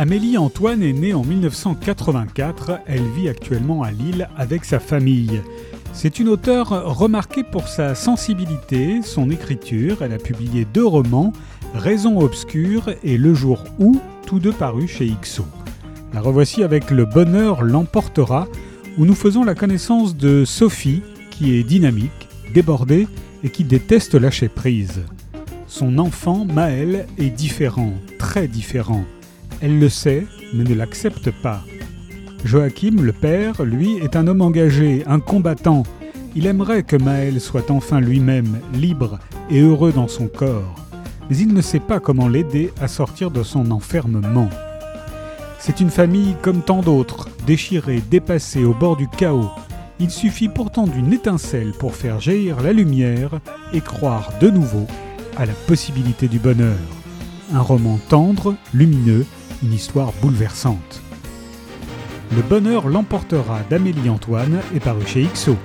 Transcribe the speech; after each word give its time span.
Amélie 0.00 0.38
Antoine 0.38 0.84
est 0.84 0.92
née 0.92 1.12
en 1.12 1.24
1984. 1.24 2.82
Elle 2.86 3.02
vit 3.16 3.28
actuellement 3.28 3.82
à 3.82 3.90
Lille 3.90 4.28
avec 4.36 4.64
sa 4.64 4.78
famille. 4.78 5.42
C'est 5.92 6.20
une 6.20 6.28
auteure 6.28 6.68
remarquée 6.96 7.42
pour 7.42 7.66
sa 7.66 7.96
sensibilité, 7.96 9.02
son 9.02 9.28
écriture. 9.28 10.02
Elle 10.02 10.12
a 10.12 10.18
publié 10.18 10.64
deux 10.72 10.86
romans, 10.86 11.32
Raison 11.74 12.20
obscure 12.20 12.90
et 13.02 13.18
Le 13.18 13.34
jour 13.34 13.64
où, 13.80 14.00
tous 14.24 14.38
deux 14.38 14.52
parus 14.52 14.88
chez 14.88 15.06
Ixo. 15.06 15.44
La 16.14 16.20
revoici 16.20 16.62
avec 16.62 16.92
Le 16.92 17.04
bonheur 17.04 17.64
l'emportera, 17.64 18.46
où 18.98 19.04
nous 19.04 19.16
faisons 19.16 19.42
la 19.42 19.56
connaissance 19.56 20.16
de 20.16 20.44
Sophie, 20.44 21.02
qui 21.32 21.56
est 21.56 21.64
dynamique, 21.64 22.28
débordée 22.54 23.08
et 23.42 23.50
qui 23.50 23.64
déteste 23.64 24.14
lâcher 24.14 24.48
prise. 24.48 25.00
Son 25.66 25.98
enfant, 25.98 26.44
Maël, 26.44 27.08
est 27.18 27.30
différent, 27.30 27.94
très 28.16 28.46
différent. 28.46 29.04
Elle 29.60 29.78
le 29.78 29.88
sait, 29.88 30.26
mais 30.54 30.64
ne 30.64 30.74
l'accepte 30.74 31.30
pas. 31.42 31.64
Joachim, 32.44 33.02
le 33.02 33.12
père, 33.12 33.64
lui, 33.64 33.96
est 33.98 34.14
un 34.14 34.28
homme 34.28 34.42
engagé, 34.42 35.02
un 35.06 35.18
combattant. 35.18 35.82
Il 36.36 36.46
aimerait 36.46 36.84
que 36.84 36.96
Maël 36.96 37.40
soit 37.40 37.70
enfin 37.70 38.00
lui-même, 38.00 38.60
libre 38.72 39.18
et 39.50 39.60
heureux 39.60 39.92
dans 39.92 40.06
son 40.06 40.28
corps. 40.28 40.76
Mais 41.28 41.36
il 41.36 41.52
ne 41.52 41.60
sait 41.60 41.80
pas 41.80 41.98
comment 41.98 42.28
l'aider 42.28 42.72
à 42.80 42.86
sortir 42.86 43.30
de 43.30 43.42
son 43.42 43.70
enfermement. 43.72 44.48
C'est 45.58 45.80
une 45.80 45.90
famille 45.90 46.36
comme 46.40 46.62
tant 46.62 46.80
d'autres, 46.80 47.28
déchirée, 47.44 48.00
dépassée, 48.08 48.64
au 48.64 48.74
bord 48.74 48.96
du 48.96 49.08
chaos. 49.08 49.50
Il 49.98 50.10
suffit 50.10 50.48
pourtant 50.48 50.86
d'une 50.86 51.12
étincelle 51.12 51.72
pour 51.72 51.96
faire 51.96 52.20
jaillir 52.20 52.62
la 52.62 52.72
lumière 52.72 53.40
et 53.72 53.80
croire 53.80 54.30
de 54.40 54.48
nouveau 54.48 54.86
à 55.36 55.44
la 55.44 55.54
possibilité 55.66 56.28
du 56.28 56.38
bonheur. 56.38 56.78
Un 57.52 57.60
roman 57.60 57.98
tendre, 58.08 58.54
lumineux, 58.72 59.26
une 59.62 59.72
histoire 59.72 60.12
bouleversante. 60.20 61.02
Le 62.34 62.42
bonheur 62.42 62.88
l'emportera 62.88 63.60
d'Amélie 63.70 64.10
Antoine 64.10 64.60
est 64.74 64.80
paru 64.80 65.06
chez 65.06 65.24
XO. 65.24 65.56